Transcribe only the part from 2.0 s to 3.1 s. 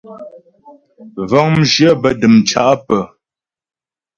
bə́ dəmcá pə́.